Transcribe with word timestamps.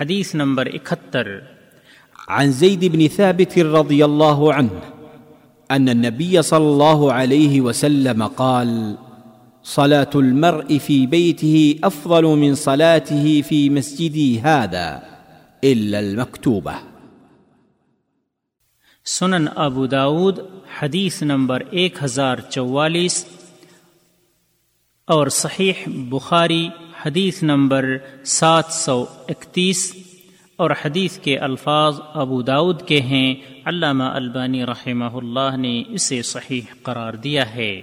حدیث 0.00 0.34
نمبر 0.34 0.66
اکہتر۔ 0.66 1.28
عن 2.28 2.50
زيد 2.52 2.84
بن 2.92 3.08
ثابت 3.08 3.58
رضي 3.58 4.04
الله 4.04 4.52
عنه 4.54 4.70
ان 5.70 5.88
النبي 5.88 6.42
صلى 6.42 6.68
الله 6.72 7.12
عليه 7.12 7.60
وسلم 7.60 8.26
قال 8.26 8.96
صلاه 9.62 10.10
المرء 10.14 10.78
في 10.78 11.06
بيته 11.06 11.78
افضل 11.82 12.24
من 12.24 12.54
صلاته 12.54 13.42
في 13.48 13.70
مسجدي 13.70 14.40
هذا 14.40 15.02
الا 15.64 15.98
المكتوبه 15.98 16.74
سنن 19.04 19.48
ابو 19.56 19.86
داود 19.86 20.40
حدیث 20.78 21.22
نمبر 21.22 21.60
ایک 21.70 22.04
ہزار 22.04 22.36
چوالیس 22.50 23.24
اور 25.08 25.26
صحیح 25.26 25.88
بخاری 26.10 26.68
حدیث 27.06 27.42
نمبر 27.42 27.96
سات 28.24 28.64
سو 28.70 29.04
اکتیس 29.28 29.96
اور 30.56 30.70
حدیث 30.70 31.18
کے 31.18 31.38
الفاظ 31.38 32.00
ابو 32.14 32.42
داود 32.42 32.82
کے 32.86 33.00
ہیں۔ 33.00 33.34
علامہ 33.64 34.04
البانی 34.04 34.66
رحمہ 34.66 35.04
اللہ 35.04 35.56
نے 35.56 35.82
اسے 35.88 36.22
صحیح 36.22 36.60
قرار 36.82 37.12
دیا 37.12 37.54
ہے۔ 37.54 37.80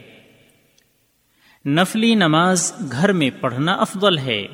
نفلی 1.66 2.16
نماز 2.16 2.74
گھر 2.92 3.12
میں 3.12 3.30
پڑھنا 3.42 3.74
افضل 3.74 4.18
ہے۔ 4.18 4.48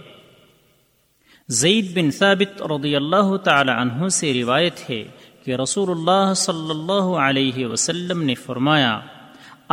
زید 1.49 1.95
بن 1.95 2.11
ثابت 2.11 2.61
رضی 2.61 2.95
اللہ 2.95 3.37
تعالی 3.37 3.71
عنہ 3.71 4.07
سے 4.07 4.33
روایت 4.33 4.89
ہے 4.89 5.03
کہ 5.43 5.55
رسول 5.55 5.89
اللہ 5.89 6.33
صلی 6.33 6.69
اللہ 6.69 7.17
علیہ 7.17 7.65
وسلم 7.65 8.21
نے 8.21 8.35
فرمایا 8.35 8.99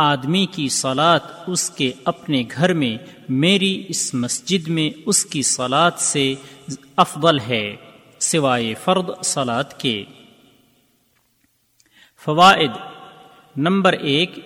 آدمی 0.01 0.45
کی 0.45 0.69
صلات 0.69 1.21
اس 1.47 1.69
کے 1.69 1.91
اپنے 2.05 2.43
گھر 2.51 2.73
میں، 2.73 2.97
میری 3.29 3.83
اس 3.87 4.13
مسجد 4.13 4.67
میں 4.67 5.01
اس 5.05 5.25
کی 5.25 5.41
صلات 5.41 5.93
سے 5.97 6.35
افضل 6.95 7.39
ہے، 7.39 7.75
سوائے 8.19 8.73
فرد 8.73 9.23
صلات 9.23 9.79
کے۔ 9.79 10.03
فوائد۔ 12.25 12.71
نمبر 13.57 13.93
ایک، 13.93 14.39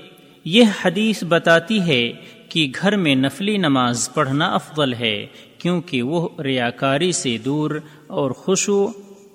یہ 0.46 0.64
حدیث 0.86 1.24
بتاتی 1.24 1.82
ہے 1.82 2.12
کہ 2.50 2.72
گھر 2.82 2.98
میں 2.98 3.16
نفلی 3.16 3.58
نماز 3.58 4.14
پڑھنا 4.14 4.46
افضل 4.54 4.94
ہے، 4.94 5.28
کیونکہ 5.58 6.02
وہ 6.02 6.30
ریاکاری 6.42 7.12
سے 7.12 7.38
دور 7.38 7.72
اور 8.08 8.32
خوشو 8.32 8.88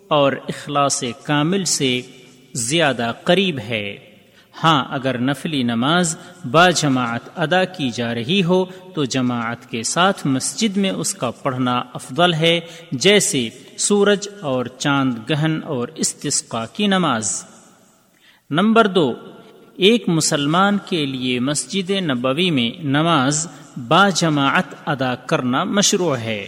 اور 0.08 0.32
اخلاص 0.48 1.04
کامل 1.22 1.64
سے 1.64 2.00
زیادہ 2.52 3.12
قریب 3.24 3.58
ہے۔ 3.58 4.09
ہاں 4.64 4.84
اگر 4.90 5.18
نفلی 5.18 5.62
نماز 5.62 6.16
با 6.50 6.70
جماعت 6.70 7.38
ادا 7.38 7.64
کی 7.64 7.90
جا 7.90 8.14
رہی 8.14 8.42
ہو، 8.44 8.64
تو 8.64 9.04
جماعت 9.04 9.70
کے 9.70 9.82
ساتھ 9.82 10.26
مسجد 10.26 10.76
میں 10.76 10.90
اس 10.90 11.14
کا 11.14 11.30
پڑھنا 11.30 11.82
افضل 11.94 12.34
ہے، 12.34 12.60
جیسے 12.92 13.48
سورج 13.78 14.28
اور 14.40 14.66
چاند 14.66 15.14
گہن 15.30 15.60
اور 15.64 15.88
استسقا 15.94 16.66
کی 16.66 16.86
نماز۔ 16.86 17.44
نمبر 18.50 18.86
دو، 18.86 19.14
ایک 19.76 20.08
مسلمان 20.08 20.78
کے 20.86 21.06
لیے 21.06 21.40
مسجد 21.40 21.90
نبوی 21.90 22.50
میں 22.50 22.82
نماز 22.84 23.48
با 23.88 24.08
جماعت 24.08 24.88
ادا 24.88 25.14
کرنا 25.14 25.64
مشروع 25.64 26.16
ہے۔ 26.16 26.46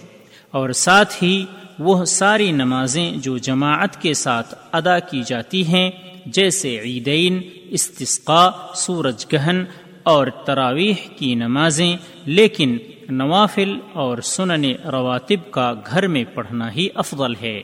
اور 0.50 0.70
ساتھ 0.70 1.24
ہی 1.24 1.44
وہ 1.84 2.04
ساری 2.04 2.50
نمازیں 2.52 3.10
جو 3.16 3.38
جماعت 3.38 4.02
کے 4.02 4.14
ساتھ 4.14 4.54
ادا 4.72 4.98
کی 4.98 5.22
جاتی 5.22 5.66
ہیں، 5.66 5.90
جیسے 6.26 6.78
عیدین 6.80 7.40
استسقا 7.70 8.50
سورج 8.74 9.26
گہن 9.32 9.64
اور 10.02 10.26
تراویح 10.44 10.94
کی 11.16 11.34
نمازیں، 11.34 11.96
لیکن 12.24 12.76
نوافل 13.08 13.74
اور 13.92 14.18
سنن 14.18 14.64
رواتب 14.86 15.50
کا 15.50 15.72
گھر 15.86 16.06
میں 16.06 16.24
پڑھنا 16.34 16.72
ہی 16.72 16.88
افضل 16.94 17.34
ہے۔ 17.42 17.62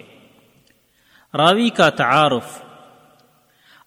راوی 1.34 1.68
کا 1.68 1.90
تعارف، 1.90 2.62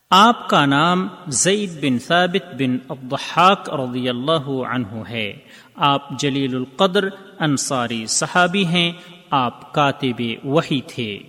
آپ 0.10 0.50
کا 0.50 0.66
نام 0.66 1.08
زید 1.28 1.72
بن 1.82 2.00
ثابت 2.00 2.56
بن 2.56 2.78
الضحاک 2.90 3.70
رضی 3.70 4.10
اللہ 4.10 4.48
عنہ 4.70 5.04
ہے۔ 5.10 5.32
آپ 5.76 6.20
جلیل 6.20 6.56
القدر 6.56 7.08
انصاری 7.40 8.06
صحابی 8.06 8.66
ہیں 8.66 8.92
آپ 9.32 9.74
کاتب 9.74 10.22
وحی 10.44 10.82
تھے۔ 10.88 11.20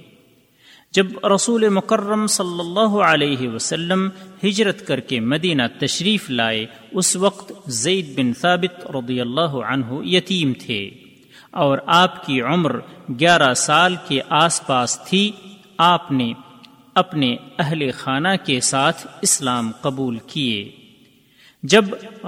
جب 0.90 1.26
رسول 1.34 1.68
مکرم 1.68 2.26
صلی 2.26 2.60
اللہ 2.60 2.96
علیہ 3.04 3.48
وسلم 3.48 4.08
ہجرت 4.44 4.86
کر 4.86 5.00
کے 5.00 5.20
مدینہ 5.20 5.62
تشریف 5.78 6.30
لائے، 6.30 6.66
اس 6.92 7.16
وقت 7.16 7.52
زید 7.66 8.18
بن 8.18 8.34
ثابت 8.34 8.96
رضی 8.96 9.20
اللہ 9.20 9.40
عنہ 9.40 10.06
یتیم 10.06 10.52
تھے۔ 10.58 10.90
اور 11.50 11.78
آپ 11.86 12.26
کی 12.26 12.42
عمر 12.42 12.78
گیارہ 13.20 13.54
سال 13.54 13.96
کے 14.08 14.20
آس 14.28 14.66
پاس 14.66 15.00
تھی۔ 15.06 15.32
آپ 15.78 16.12
نے 16.12 16.32
اپنے 16.94 17.36
اہل 17.58 17.90
خانہ 17.90 18.28
کے 18.44 18.60
ساتھ 18.60 19.06
اسلام 19.22 19.72
قبول 19.80 20.18
کیے۔ 20.26 20.70
جب 21.62 21.84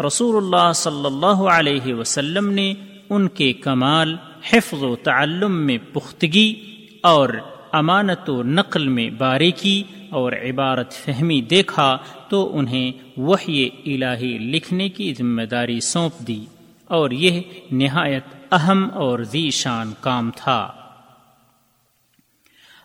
رسول 0.07 0.45
اللہ 0.45 0.73
صلی 0.73 1.07
اللہ 1.07 1.27
علیہ 1.27 1.95
وسلم 1.95 2.51
نے 2.51 2.75
ان 3.11 3.29
کے 3.29 3.53
کمال 3.53 4.17
حفظ 4.53 4.83
و 4.83 4.97
تعلم 4.97 5.53
میں 5.67 5.79
پختگی 5.93 6.55
اور 7.01 7.29
امانت 7.73 8.31
و 8.31 8.43
نقل 8.43 8.89
میں 8.89 9.11
باریکی 9.11 9.83
اور 10.11 10.33
عبارت 10.33 10.93
فہمی 10.93 11.41
دیکھا 11.41 11.99
تو 12.29 12.59
انہیں 12.59 13.21
وحی 13.21 13.69
الہی 13.87 14.39
لکھنے 14.39 14.89
کی 14.89 15.15
ذمہ 15.19 15.43
داری 15.43 15.81
سونپ 15.81 16.27
دی 16.27 16.45
اور 16.87 17.11
یہ 17.11 17.43
نہایت 17.73 18.25
اہم 18.53 18.89
اور 18.95 19.19
ذی 19.19 19.51
شان 19.51 19.93
کام 20.01 20.31
تھا۔ 20.37 20.73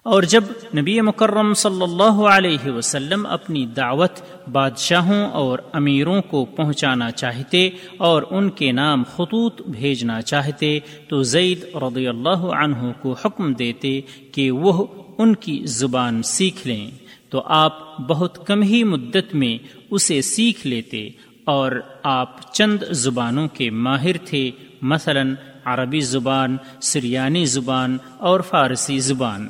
اور 0.04 0.24
جب 0.24 0.44
نبی 0.78 1.02
مکرم 1.02 1.54
صلی 1.54 1.82
اللہ 1.82 2.22
علیہ 2.22 2.70
وسلم 2.72 3.26
اپنی 3.26 3.66
دعوت 3.66 4.12
بادشاہوں 4.52 5.30
اور 5.32 5.60
امیروں 5.74 6.22
کو 6.22 6.46
پہنچانا 6.46 7.12
چاہتے 7.12 7.70
اور 7.98 8.24
ان 8.30 8.50
کے 8.50 8.72
نام 8.72 9.04
خطوط 9.04 9.62
بھیجنا 9.62 10.22
چاہتے، 10.22 10.80
تو 11.08 11.24
زید 11.24 11.64
رضی 11.76 12.08
اللہ 12.08 12.46
عنہ 12.64 12.92
کو 13.02 13.16
حکم 13.26 13.54
دیتے 13.54 14.02
کہ 14.32 14.52
وہ 14.52 14.86
ان 15.18 15.36
کی 15.36 15.62
زبان 15.66 16.24
سیکھ 16.24 16.68
لیں۔ 16.68 16.92
تو 17.30 17.42
آپ 17.46 17.98
بہت 17.98 18.48
کم 18.48 18.62
ہی 18.62 18.84
مدت 18.84 19.36
میں 19.36 19.80
اسے 19.92 20.22
سیکھ 20.22 20.68
لیتے 20.68 21.10
اور 21.46 21.72
آپ 22.04 22.54
چند 22.54 22.84
زبانوں 22.92 23.48
کے 23.48 23.70
ماہر 23.70 24.18
تھے، 24.26 24.52
مثلا 24.82 25.22
عربی 25.66 26.00
زبان، 26.00 26.58
سریانی 26.82 27.46
زبان 27.46 27.98
اور 28.18 28.40
فارسی 28.40 29.00
زبان۔ 29.00 29.48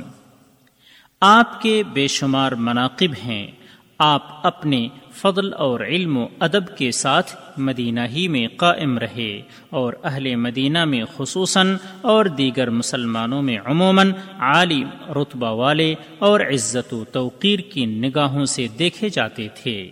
آپ 1.21 1.61
کے 1.61 1.83
بے 1.93 2.07
شمار 2.07 2.51
مناقب 2.51 3.13
ہیں۔ 3.25 3.51
آپ 3.97 4.47
اپنے 4.47 4.87
فضل 5.11 5.53
اور 5.53 5.79
علم 5.79 6.17
و 6.17 6.27
ادب 6.39 6.77
کے 6.77 6.91
ساتھ 6.91 7.59
مدینہ 7.59 7.99
ہی 7.99 8.27
میں 8.27 8.47
قائم 8.57 8.97
رہے 8.97 9.41
اور 9.69 9.93
اہل 10.03 10.35
مدینہ 10.35 10.85
میں 10.85 11.03
خصوصاً 11.17 11.77
اور 12.01 12.25
دیگر 12.25 12.69
مسلمانوں 12.69 13.41
میں 13.41 13.57
عموماً 13.65 14.11
عالی 14.39 14.83
رتبہ 15.09 15.51
والے 15.51 15.95
اور 16.19 16.39
عزت 16.39 16.93
و 16.93 17.03
توقیر 17.03 17.59
کی 17.59 17.85
نگاہوں 17.85 18.45
سے 18.45 18.67
دیکھے 18.79 19.09
جاتے 19.09 19.47
تھے۔ 19.55 19.89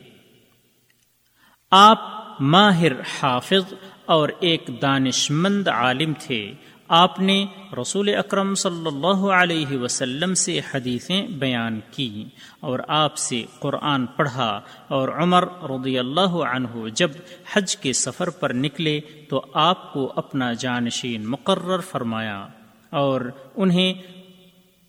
آپ 1.71 1.99
ماہر 2.39 2.91
حافظ 3.21 3.73
اور 4.05 4.29
ایک 4.39 4.69
دانش 4.81 5.31
مند 5.31 5.67
عالم 5.67 6.13
تھے۔ 6.19 6.51
آپ 6.87 7.19
نے 7.19 7.45
رسول 7.81 8.15
اکرم 8.15 8.55
صلی 8.55 8.87
اللہ 8.87 9.25
علیہ 9.25 9.77
وسلم 9.77 10.33
سے 10.33 10.59
حدیثیں 10.73 11.27
بیان 11.27 11.79
کی 11.91 12.25
اور 12.59 12.79
آپ 12.87 13.17
سے 13.17 13.43
قرآن 13.59 14.05
پڑھا 14.05 14.61
اور 14.87 15.09
عمر 15.09 15.45
رضی 15.63 15.99
اللہ 15.99 16.35
عنہ 16.51 16.89
جب 16.93 17.11
حج 17.53 17.77
کے 17.77 17.93
سفر 17.93 18.29
پر 18.29 18.53
نکلے 18.53 18.99
تو 19.29 19.45
آپ 19.53 19.93
کو 19.93 20.13
اپنا 20.15 20.53
جانشین 20.53 21.25
مقرر 21.25 21.79
فرمایا 21.79 22.47
اور 22.89 23.21
انہیں 23.55 23.93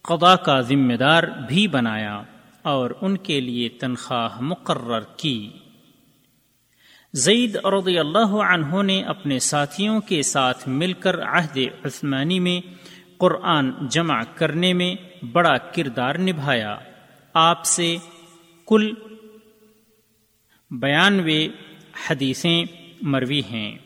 قضا 0.02 0.36
کا 0.36 0.60
ذمہ 0.60 0.94
دار 0.94 1.22
بھی 1.22 1.68
بنایا 1.68 2.22
اور 2.62 2.90
ان 3.00 3.16
کے 3.16 3.40
لیے 3.40 3.68
تنخواہ 3.68 4.40
مقرر 4.40 5.00
کی۔ 5.16 5.50
زید 7.18 7.56
رضی 7.56 7.98
اللہ 7.98 8.28
عنہ 8.28 8.82
نے 8.82 9.02
اپنے 9.02 9.38
ساتھیوں 9.38 10.00
کے 10.00 10.22
ساتھ 10.22 10.68
مل 10.68 10.92
کر 10.92 11.22
عہد 11.22 11.58
عثمانی 11.84 12.40
میں 12.40 12.60
قرآن 13.18 13.70
جمع 13.90 14.22
کرنے 14.34 14.72
میں 14.72 15.24
بڑا 15.32 15.56
کردار 15.56 16.14
نبھایا۔ 16.14 16.76
آپ 17.34 17.64
سے 17.64 17.96
کل 18.66 18.90
بیانوے 20.70 21.48
حدیثیں 22.10 22.64
مروی 23.02 23.42
ہیں۔ 23.50 23.78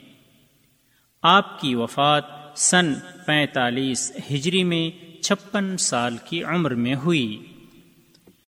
آپ 1.23 1.61
کی 1.61 1.75
وفات 1.75 2.25
سن 2.57 2.95
پینتالیس 3.27 4.13
ہجری 4.31 4.65
میں 4.65 5.23
چھپن 5.23 5.77
سال 5.77 6.17
کی 6.25 6.45
عمر 6.45 6.75
میں 6.75 6.95
ہوئی۔ 6.95 7.52